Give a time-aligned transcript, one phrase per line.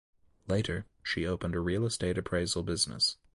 [0.47, 3.17] Later, she opened a real estate appraisal business.